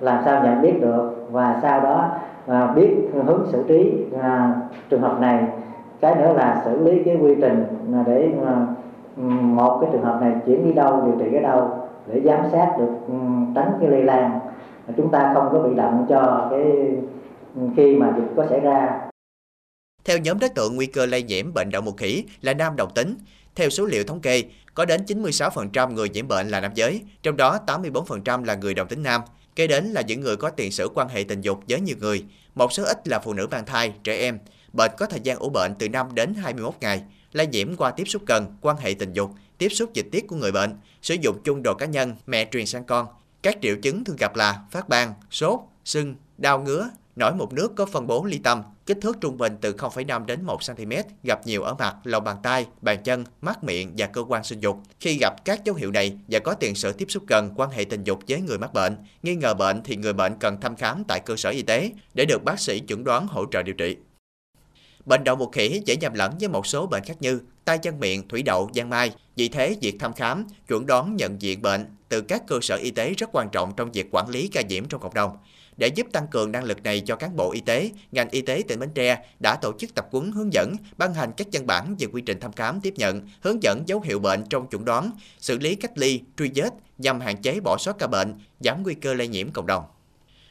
[0.00, 2.88] Làm sao nhận biết được và sau đó à, biết
[3.26, 4.54] hướng xử trí à,
[4.90, 5.44] trường hợp này.
[6.00, 8.66] Cái nữa là xử lý cái quy trình à, để à,
[9.40, 11.77] một cái trường hợp này chuyển đi đâu điều trị ở đâu
[12.08, 13.14] để giám sát được ừ,
[13.54, 14.40] tránh cái lây lan
[14.96, 16.62] chúng ta không có bị động cho cái
[17.54, 19.08] ừ, khi mà dịch có xảy ra
[20.08, 22.94] theo nhóm đối tượng nguy cơ lây nhiễm bệnh đậu mùa khỉ là nam đồng
[22.94, 23.14] tính.
[23.54, 24.44] Theo số liệu thống kê,
[24.74, 28.88] có đến 96% người nhiễm bệnh là nam giới, trong đó 84% là người đồng
[28.88, 29.20] tính nam.
[29.56, 32.24] Kế đến là những người có tiền sử quan hệ tình dục với nhiều người,
[32.54, 34.38] một số ít là phụ nữ mang thai, trẻ em.
[34.72, 38.04] Bệnh có thời gian ủ bệnh từ 5 đến 21 ngày, lây nhiễm qua tiếp
[38.04, 41.38] xúc gần, quan hệ tình dục, tiếp xúc dịch tiết của người bệnh, sử dụng
[41.44, 43.06] chung đồ cá nhân, mẹ truyền sang con.
[43.42, 47.72] Các triệu chứng thường gặp là phát ban, sốt, sưng, đau ngứa, nổi mụn nước
[47.76, 50.92] có phân bố ly tâm, kích thước trung bình từ 0,5 đến 1 cm,
[51.22, 54.60] gặp nhiều ở mặt, lòng bàn tay, bàn chân, mắt miệng và cơ quan sinh
[54.60, 54.78] dục.
[55.00, 57.84] Khi gặp các dấu hiệu này và có tiền sử tiếp xúc gần quan hệ
[57.84, 61.04] tình dục với người mắc bệnh, nghi ngờ bệnh thì người bệnh cần thăm khám
[61.08, 63.96] tại cơ sở y tế để được bác sĩ chẩn đoán hỗ trợ điều trị.
[65.08, 68.00] Bệnh đậu mùa khỉ dễ nhầm lẫn với một số bệnh khác như tay chân
[68.00, 69.12] miệng, thủy đậu, giang mai.
[69.36, 72.90] Vì thế, việc thăm khám, chuẩn đoán nhận diện bệnh từ các cơ sở y
[72.90, 75.36] tế rất quan trọng trong việc quản lý ca nhiễm trong cộng đồng.
[75.76, 78.62] Để giúp tăng cường năng lực này cho cán bộ y tế, ngành y tế
[78.68, 81.96] tỉnh Bến Tre đã tổ chức tập huấn hướng dẫn, ban hành các văn bản
[81.98, 85.10] về quy trình thăm khám tiếp nhận, hướng dẫn dấu hiệu bệnh trong chuẩn đoán,
[85.38, 88.94] xử lý cách ly, truy vết nhằm hạn chế bỏ sót ca bệnh, giảm nguy
[88.94, 89.84] cơ lây nhiễm cộng đồng.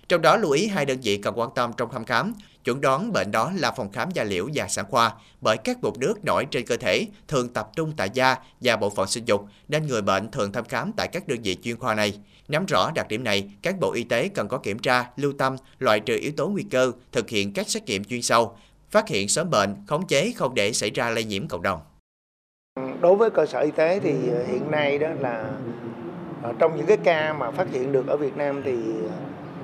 [0.09, 3.13] Trong đó lưu ý hai đơn vị cần quan tâm trong thăm khám, chuẩn đoán
[3.13, 6.45] bệnh đó là phòng khám da liễu và sản khoa bởi các bột nước nổi
[6.51, 10.01] trên cơ thể thường tập trung tại da và bộ phận sinh dục nên người
[10.01, 12.19] bệnh thường thăm khám tại các đơn vị chuyên khoa này.
[12.47, 15.55] Nắm rõ đặc điểm này, cán bộ y tế cần có kiểm tra, lưu tâm,
[15.79, 18.57] loại trừ yếu tố nguy cơ, thực hiện các xét nghiệm chuyên sâu,
[18.91, 21.79] phát hiện sớm bệnh, khống chế không để xảy ra lây nhiễm cộng đồng.
[23.01, 25.51] Đối với cơ sở y tế thì ờ, hiện nay đó là
[26.43, 28.73] ờ, trong những cái ca mà phát hiện được ở Việt Nam thì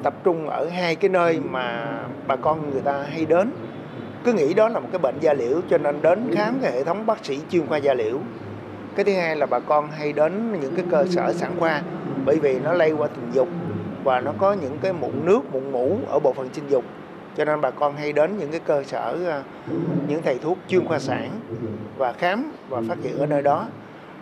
[0.03, 3.51] tập trung ở hai cái nơi mà bà con người ta hay đến.
[4.23, 6.83] Cứ nghĩ đó là một cái bệnh da liễu cho nên đến khám cái hệ
[6.83, 8.17] thống bác sĩ chuyên khoa da liễu.
[8.95, 11.81] Cái thứ hai là bà con hay đến những cái cơ sở sản khoa
[12.25, 13.47] bởi vì nó lây qua tình dục
[14.03, 16.83] và nó có những cái mụn nước, mụn mũ ở bộ phận sinh dục.
[17.37, 19.43] Cho nên bà con hay đến những cái cơ sở à,
[20.07, 21.29] những thầy thuốc chuyên khoa sản
[21.97, 23.67] và khám và phát hiện ở nơi đó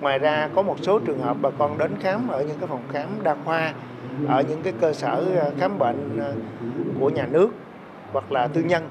[0.02, 2.84] ngoài ra, có một số trường hợp bà con đến khám ở những cái phòng
[2.94, 3.74] khám đa khoa,
[4.28, 6.34] ở những cái cơ sở ờ, khám bệnh ờ,
[7.00, 7.50] của nhà nước
[8.12, 8.90] hoặc là tư nhân,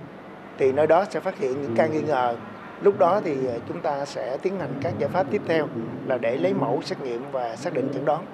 [0.59, 2.37] thì nơi đó sẽ phát hiện những ca nghi ngờ.
[2.83, 5.67] Lúc đó thì ờ, chúng ta sẽ tiến hành các giải pháp tiếp theo
[6.07, 8.25] là để lấy mẫu xét nghiệm và xác định chẩn đoán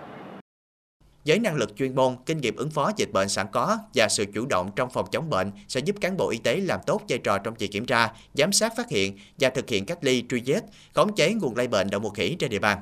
[1.26, 4.24] với năng lực chuyên môn, kinh nghiệm ứng phó dịch bệnh sẵn có và sự
[4.34, 7.18] chủ động trong phòng chống bệnh sẽ giúp cán bộ y tế làm tốt vai
[7.18, 10.42] trò trong việc kiểm tra, giám sát phát hiện và thực hiện cách ly, truy
[10.46, 12.78] vết, khống chế nguồn lây bệnh đậu mùa khỉ trên địa bàn.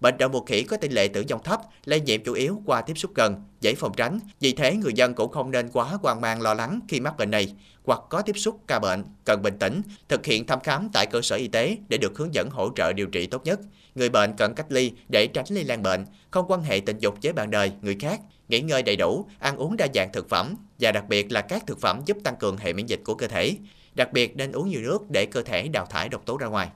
[0.00, 2.80] Bệnh đậu mùa khỉ có tỷ lệ tử vong thấp, lây nhiễm chủ yếu qua
[2.80, 4.20] tiếp xúc gần, dễ phòng tránh.
[4.40, 7.30] Vì thế, người dân cũng không nên quá hoang mang lo lắng khi mắc bệnh
[7.30, 7.54] này
[7.84, 11.22] hoặc có tiếp xúc ca bệnh, cần bình tĩnh, thực hiện thăm khám tại cơ
[11.22, 13.60] sở y tế để được hướng dẫn hỗ trợ điều trị tốt nhất.
[13.94, 17.14] Người bệnh cần cách ly để tránh lây lan bệnh, không quan hệ tình dục
[17.22, 20.54] với bạn đời, người khác, nghỉ ngơi đầy đủ, ăn uống đa dạng thực phẩm
[20.80, 23.26] và đặc biệt là các thực phẩm giúp tăng cường hệ miễn dịch của cơ
[23.26, 23.56] thể.
[23.94, 26.68] Đặc biệt nên uống nhiều nước để cơ thể đào thải độc tố ra ngoài.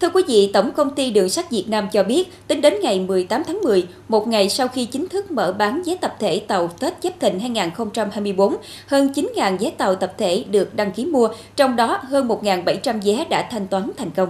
[0.00, 3.00] Thưa quý vị, Tổng công ty Đường sắt Việt Nam cho biết, tính đến ngày
[3.00, 6.68] 18 tháng 10, một ngày sau khi chính thức mở bán vé tập thể tàu
[6.68, 8.56] Tết Giáp Thìn 2024,
[8.86, 13.24] hơn 9.000 vé tàu tập thể được đăng ký mua, trong đó hơn 1.700 vé
[13.30, 14.28] đã thanh toán thành công.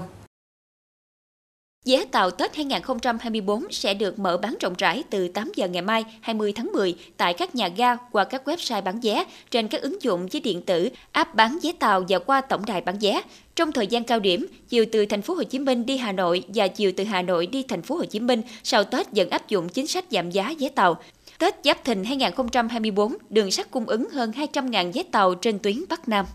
[1.86, 6.04] Vé tàu Tết 2024 sẽ được mở bán rộng rãi từ 8 giờ ngày mai
[6.20, 10.02] 20 tháng 10 tại các nhà ga qua các website bán vé trên các ứng
[10.02, 13.22] dụng với điện tử, app bán vé tàu và qua tổng đài bán vé.
[13.56, 16.44] Trong thời gian cao điểm, chiều từ thành phố Hồ Chí Minh đi Hà Nội
[16.54, 19.48] và chiều từ Hà Nội đi thành phố Hồ Chí Minh sau Tết vẫn áp
[19.48, 20.96] dụng chính sách giảm giá vé tàu.
[21.38, 26.08] Tết Giáp Thìn 2024, đường sắt cung ứng hơn 200.000 vé tàu trên tuyến Bắc
[26.08, 26.26] Nam.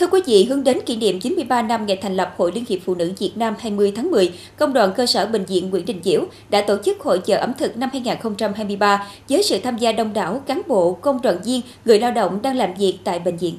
[0.00, 2.78] Thưa quý vị, hướng đến kỷ niệm 93 năm ngày thành lập Hội Liên hiệp
[2.84, 6.00] Phụ nữ Việt Nam 20 tháng 10, Công đoàn cơ sở Bệnh viện Nguyễn Đình
[6.04, 10.12] Chiểu đã tổ chức hội chợ ẩm thực năm 2023 với sự tham gia đông
[10.12, 13.58] đảo cán bộ, công đoàn viên, người lao động đang làm việc tại bệnh viện.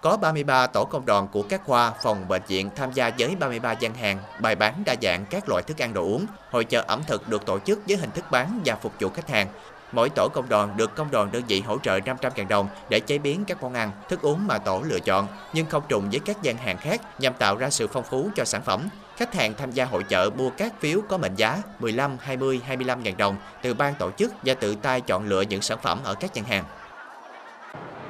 [0.00, 3.72] Có 33 tổ công đoàn của các khoa, phòng bệnh viện tham gia với 33
[3.72, 6.26] gian hàng, bày bán đa dạng các loại thức ăn đồ uống.
[6.50, 9.28] Hội chợ ẩm thực được tổ chức với hình thức bán và phục vụ khách
[9.28, 9.46] hàng.
[9.92, 13.18] Mỗi tổ công đoàn được công đoàn đơn vị hỗ trợ 500.000 đồng để chế
[13.18, 16.42] biến các món ăn, thức uống mà tổ lựa chọn, nhưng không trùng với các
[16.42, 18.88] gian hàng khác nhằm tạo ra sự phong phú cho sản phẩm.
[19.16, 23.02] Khách hàng tham gia hội chợ mua các phiếu có mệnh giá 15, 20, 25
[23.02, 26.14] ngàn đồng từ ban tổ chức và tự tay chọn lựa những sản phẩm ở
[26.14, 26.64] các gian hàng.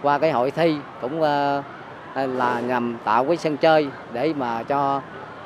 [0.02, 1.62] Qua cái hội thi cũng ờ,
[2.14, 5.02] là nhằm tạo cái sân chơi để mà cho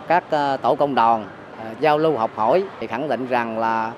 [0.09, 1.27] các ờ, tổ công đoàn
[1.59, 3.93] ờ, giao lưu học hỏi thì khẳng định rằng là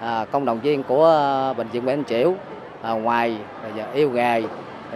[0.00, 2.34] à, công đoàn viên của à, bệnh viện Nguyễn Chiểu
[2.82, 3.36] à, ngoài
[3.94, 4.42] yêu nghề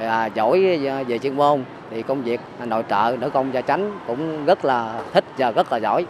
[0.00, 4.44] à, giỏi về chuyên môn thì công việc nội trợ nữ công gia chánh cũng
[4.44, 6.06] rất là thích và rất là giỏi.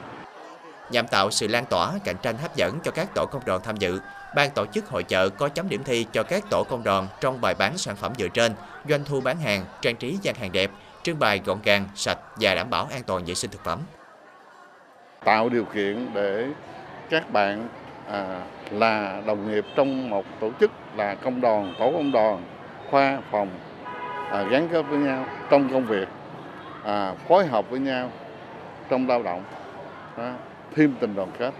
[0.90, 3.76] Nhằm tạo sự lan tỏa cạnh tranh hấp dẫn cho các tổ công đoàn tham
[3.76, 4.00] dự
[4.36, 7.40] ban tổ chức hội chợ có chấm điểm thi cho các tổ công đoàn trong
[7.40, 8.52] bài bán sản phẩm dựa trên
[8.88, 10.70] doanh thu bán hàng trang trí gian hàng đẹp
[11.02, 13.78] trưng bày gọn gàng sạch và đảm bảo an toàn vệ sinh thực phẩm.
[15.24, 16.46] Tạo điều kiện để
[17.10, 17.68] các bạn
[18.08, 22.44] à, là đồng nghiệp trong một tổ chức là công đoàn, tổ công đoàn,
[22.90, 23.48] khoa, phòng
[24.30, 26.08] à, gắn kết với nhau trong công việc,
[26.84, 28.10] à, phối hợp với nhau
[28.88, 29.44] trong lao động,
[30.16, 30.36] à,
[30.74, 31.54] thêm tình đoàn kết.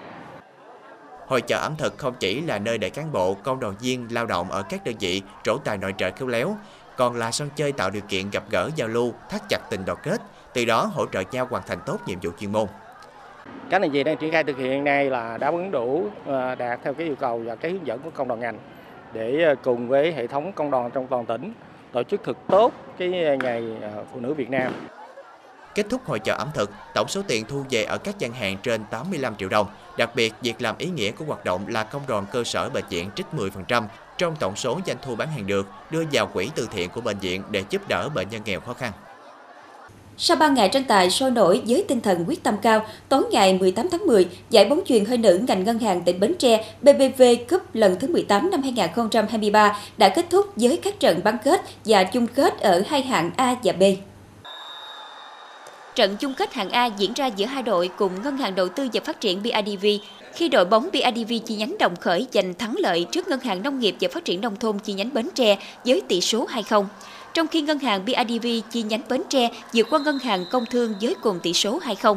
[1.26, 4.26] Hội chợ ẩm thực không chỉ là nơi để cán bộ, công đoàn viên lao
[4.26, 6.56] động ở các đơn vị trổ tài nội trợ khéo léo,
[6.96, 9.98] còn là sân chơi tạo điều kiện gặp gỡ giao lưu, thắt chặt tình đoàn
[10.02, 10.20] kết,
[10.54, 12.66] từ đó hỗ trợ nhau hoàn thành tốt nhiệm vụ chuyên môn.
[13.70, 16.80] Các ngành gì đang triển khai thực hiện nay là đáp ứng đủ ờ, đạt
[16.84, 18.58] theo cái yêu cầu và cái hướng dẫn của công đoàn ngành
[19.12, 21.52] để ờ, cùng với hệ thống công đoàn trong toàn tỉnh
[21.92, 23.64] tổ chức thực tốt cái ờ, ngày
[24.12, 24.72] phụ nữ Việt Nam.
[25.74, 28.56] Kết thúc hội chợ ẩm thực, tổng số tiền thu về ở các gian hàng
[28.62, 29.66] trên 85 triệu đồng.
[29.98, 32.84] Đặc biệt, việc làm ý nghĩa của hoạt động là công đoàn cơ sở bệnh
[32.88, 33.82] viện trích 10%
[34.18, 37.18] trong tổng số doanh thu bán hàng được đưa vào quỹ từ thiện của bệnh
[37.18, 38.92] viện để giúp đỡ bệnh nhân nghèo khó khăn.
[40.18, 43.54] Sau 3 ngày tranh tài sôi nổi với tinh thần quyết tâm cao, tối ngày
[43.54, 47.22] 18 tháng 10, giải bóng chuyền hơi nữ ngành ngân hàng tỉnh Bến Tre BBV
[47.50, 52.04] Cup lần thứ 18 năm 2023 đã kết thúc với các trận bán kết và
[52.04, 53.82] chung kết ở hai hạng A và B.
[55.94, 58.88] Trận chung kết hạng A diễn ra giữa hai đội cùng Ngân hàng Đầu tư
[58.92, 59.86] và Phát triển BIDV.
[60.34, 63.78] khi đội bóng BIDV chi nhánh Đồng Khởi giành thắng lợi trước Ngân hàng Nông
[63.78, 66.84] nghiệp và Phát triển Nông thôn chi nhánh Bến Tre với tỷ số 2-0.
[67.34, 70.94] Trong khi Ngân hàng BIDV chi nhánh Bến Tre vượt qua Ngân hàng Công Thương
[71.00, 72.16] với cùng tỷ số 2-0.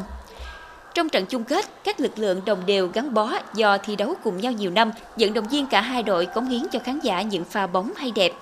[0.94, 4.36] Trong trận chung kết, các lực lượng đồng đều gắn bó do thi đấu cùng
[4.36, 7.44] nhau nhiều năm, vận động viên cả hai đội cống hiến cho khán giả những
[7.44, 8.32] pha bóng hay đẹp.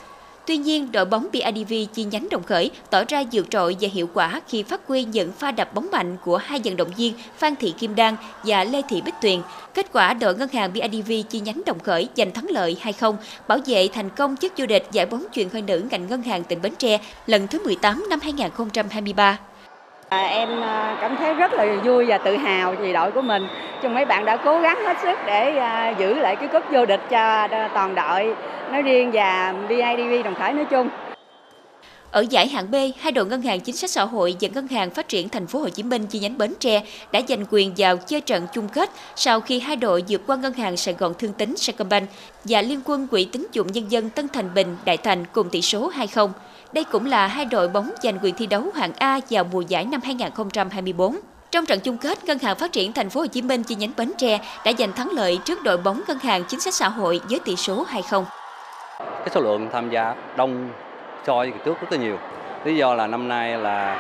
[0.46, 4.09] Tuy nhiên, đội bóng BIDV chi nhánh Đồng Khởi tỏ ra vượt trội và hiệu
[4.14, 7.56] quả khi phát huy những pha đập bóng mạnh của hai vận động viên Phan
[7.56, 9.40] Thị Kim Đan và Lê Thị Bích Tuyền.
[9.74, 13.14] Kết quả đội ngân hàng BIDV chi nhánh Đồng Khởi giành thắng lợi 2-0,
[13.48, 16.44] bảo vệ thành công chức vô địch giải bóng chuyền hơi nữ ngành ngân hàng
[16.44, 19.38] tỉnh Bến Tre lần thứ 18 năm 2023.
[20.08, 23.48] À, em ờ, cảm thấy rất là vui và tự hào vì đội của mình.
[23.82, 26.86] Chung mấy bạn đã cố gắng hết sức để à, giữ lại cái cúp vô
[26.86, 28.34] địch cho ờ, toàn đội
[28.72, 30.88] nói riêng và BIDV Đồng Khởi nói chung.
[32.10, 34.90] Ở giải hạng B, hai đội Ngân hàng Chính sách Xã hội và Ngân hàng
[34.90, 37.96] Phát triển Thành phố Hồ Chí Minh chi nhánh Bến Tre đã giành quyền vào
[37.96, 41.32] chơi trận chung kết sau khi hai đội vượt qua Ngân hàng Sài Gòn Thương
[41.32, 42.08] Tín Sacombank
[42.44, 45.62] và Liên quân Quỹ tín dụng nhân dân Tân Thành Bình Đại Thành cùng tỷ
[45.62, 46.28] số 2-0.
[46.72, 49.85] Đây cũng là hai đội bóng giành quyền thi đấu hạng A vào mùa giải
[49.85, 51.16] năm 2024.
[51.50, 53.92] Trong trận chung kết, Ngân hàng Phát triển Thành phố Hồ Chí Minh chi nhánh
[53.96, 57.20] Bến Tre đã giành thắng lợi trước đội bóng Ngân hàng Chính sách Xã hội
[57.31, 58.24] với tỷ số 2-0.
[58.98, 60.68] Cái số lượng tham gia đông
[61.26, 62.18] so với trước rất là nhiều.
[62.64, 63.96] Lý do là năm nay là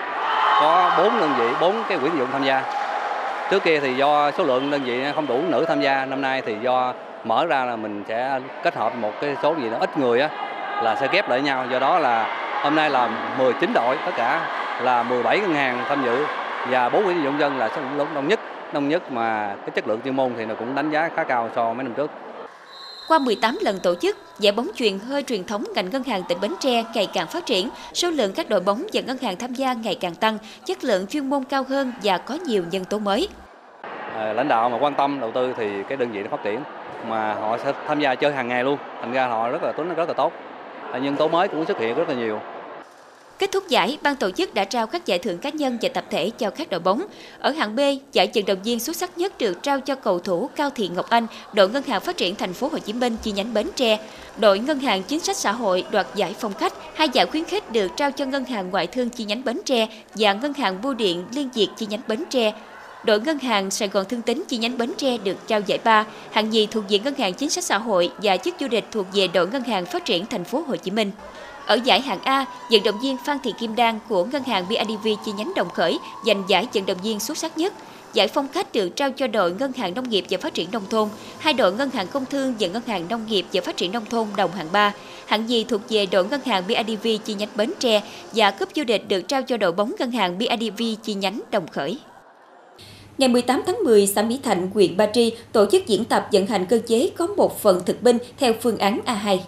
[0.60, 2.62] có 4 đơn vị, 4 cái quỹ tín dụng tham gia.
[3.50, 6.42] Trước kia thì do số lượng đơn vị không đủ nữ tham gia, năm nay
[6.46, 9.98] thì do mở ra là mình sẽ kết hợp một cái số gì đó ít
[9.98, 10.28] người á
[10.82, 11.66] là sẽ ghép lại nhau.
[11.72, 14.48] Do đó là hôm nay là 19 đội tất cả
[14.82, 16.24] là 17 ngân hàng tham dự
[16.70, 18.40] và 4 quỹ tín dụng dân là số đông nhất
[18.72, 21.50] đông nhất mà cái chất lượng chuyên môn thì nó cũng đánh giá khá cao
[21.56, 22.10] so với mấy năm trước.
[23.08, 26.40] Qua 18 lần tổ chức, giải bóng chuyền hơi truyền thống ngành ngân hàng tỉnh
[26.40, 29.54] Bến Tre ngày càng phát triển, số lượng các đội bóng và ngân hàng tham
[29.54, 32.98] gia ngày càng tăng, chất lượng chuyên môn cao hơn và có nhiều nhân tố
[32.98, 33.28] mới.
[34.14, 36.60] À, lãnh đạo mà quan tâm đầu tư thì cái đơn vị nó phát triển
[37.08, 39.94] mà họ sẽ tham gia chơi hàng ngày luôn, thành ra họ rất là tính
[39.94, 40.32] rất là tốt.
[40.92, 42.40] À, nhân tố mới cũng xuất hiện rất là nhiều.
[43.38, 46.04] Kết thúc giải, ban tổ chức đã trao các giải thưởng cá nhân và tập
[46.10, 47.02] thể cho các đội bóng.
[47.38, 47.80] Ở hạng B,
[48.12, 51.10] giải vận động viên xuất sắc nhất được trao cho cầu thủ Cao Thị Ngọc
[51.10, 53.98] Anh, đội Ngân hàng Phát triển Thành phố Hồ Chí Minh chi nhánh Bến Tre.
[54.38, 56.72] Đội Ngân hàng Chính sách Xã hội đoạt giải phong cách.
[56.94, 59.88] Hai giải khuyến khích được trao cho Ngân hàng Ngoại thương chi nhánh Bến Tre
[60.14, 62.52] và Ngân hàng Bưu điện Liên Việt chi nhánh Bến Tre.
[63.04, 66.04] Đội Ngân hàng Sài Gòn Thương Tín chi nhánh Bến Tre được trao giải ba,
[66.30, 69.06] hạng nhì thuộc về Ngân hàng Chính sách Xã hội và chức du lịch thuộc
[69.12, 71.10] về đội Ngân hàng Phát triển Thành phố Hồ Chí Minh.
[71.66, 75.08] Ở giải hạng A, vận động viên Phan Thị Kim Đan của Ngân hàng BIDV
[75.24, 77.72] chi nhánh Đồng Khởi giành giải vận động viên xuất sắc nhất.
[78.12, 80.82] Giải phong cách được trao cho đội Ngân hàng Nông nghiệp và Phát triển Nông
[80.90, 83.92] thôn, hai đội Ngân hàng Công thương và Ngân hàng Nông nghiệp và Phát triển
[83.92, 84.92] Nông thôn đồng hạng 3.
[85.26, 88.02] Hạng nhì thuộc về đội Ngân hàng BIDV chi nhánh Bến Tre
[88.34, 91.68] và cúp vô địch được trao cho đội bóng Ngân hàng BIDV chi nhánh Đồng
[91.68, 91.98] Khởi.
[93.18, 96.46] Ngày 18 tháng 10, xã Mỹ Thạnh, huyện Ba Tri tổ chức diễn tập vận
[96.46, 99.38] hành cơ chế có một phần thực binh theo phương án A2.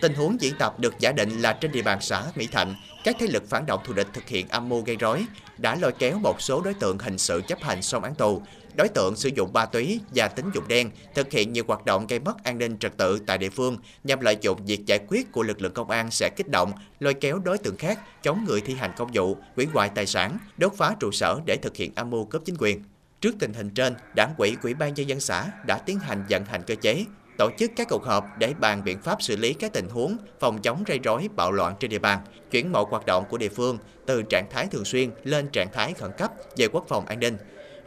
[0.00, 3.16] Tình huống diễn tập được giả định là trên địa bàn xã Mỹ Thạnh, các
[3.18, 5.26] thế lực phản động thù địch thực hiện âm mưu gây rối,
[5.58, 8.42] đã lôi kéo một số đối tượng hình sự chấp hành xong án tù.
[8.74, 12.06] Đối tượng sử dụng ma túy và tín dụng đen thực hiện nhiều hoạt động
[12.06, 15.32] gây mất an ninh trật tự tại địa phương nhằm lợi dụng việc giải quyết
[15.32, 18.60] của lực lượng công an sẽ kích động, lôi kéo đối tượng khác chống người
[18.60, 21.92] thi hành công vụ, hủy hoại tài sản, đốt phá trụ sở để thực hiện
[21.94, 22.82] âm mưu cướp chính quyền.
[23.20, 26.44] Trước tình hình trên, Đảng ủy Ủy ban nhân dân xã đã tiến hành vận
[26.44, 27.04] hành cơ chế
[27.38, 30.62] tổ chức các cuộc họp để bàn biện pháp xử lý các tình huống phòng
[30.62, 32.18] chống rây rối bạo loạn trên địa bàn,
[32.50, 35.92] chuyển mọi hoạt động của địa phương từ trạng thái thường xuyên lên trạng thái
[35.92, 37.36] khẩn cấp về quốc phòng an ninh,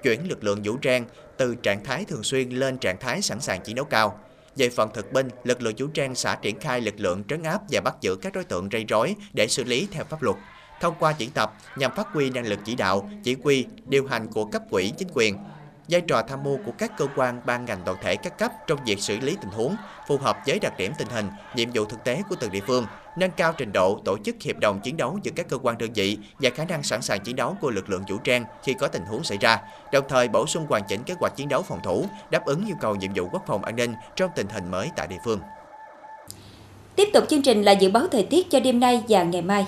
[0.04, 1.06] chuyển lực lượng vũ trang
[1.38, 4.20] từ trạng thái thường xuyên lên trạng thái sẵn sàng chiến đấu cao.
[4.56, 7.62] Về phần thực binh, lực lượng vũ trang xã triển khai lực lượng trấn áp
[7.70, 10.38] và bắt giữ các đối tượng rây rối để xử lý theo pháp luật.
[10.82, 14.28] Thông qua diễn tập nhằm phát huy năng lực chỉ đạo, chỉ huy, điều hành
[14.28, 15.38] của cấp quỹ chính quyền,
[15.90, 18.80] vai trò tham mưu của các cơ quan ban ngành đoàn thể các cấp trong
[18.86, 19.76] việc xử lý tình huống
[20.08, 22.86] phù hợp với đặc điểm tình hình, nhiệm vụ thực tế của từng địa phương,
[23.18, 25.94] nâng cao trình độ tổ chức hiệp đồng chiến đấu giữa các cơ quan đơn
[25.94, 28.88] vị và khả năng sẵn sàng chiến đấu của lực lượng vũ trang khi có
[28.88, 29.60] tình huống xảy ra,
[29.92, 32.76] đồng thời bổ sung hoàn chỉnh kế hoạch chiến đấu phòng thủ, đáp ứng yêu
[32.82, 35.40] cầu nhiệm vụ quốc phòng an ninh trong tình hình mới tại địa phương.
[36.96, 39.68] Tiếp tục chương trình là dự báo thời tiết cho đêm nay và ngày mai.